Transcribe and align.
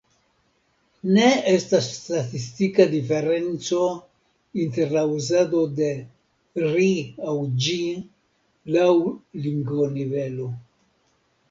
Ne 1.17 1.25
estas 1.51 1.89
statistika 1.97 2.87
diferenco 2.93 3.83
inter 4.65 4.97
la 4.97 5.05
uzado 5.19 5.63
de 5.83 5.91
”ri” 6.65 6.89
aŭ 7.29 7.37
”ĝi” 7.69 7.79
laŭ 8.79 8.91
lingvonivelo. 9.47 10.53